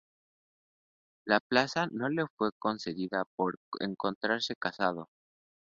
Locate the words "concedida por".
2.57-3.59